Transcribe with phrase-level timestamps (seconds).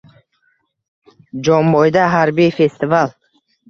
[1.51, 3.19] Jomboyda harbiy festival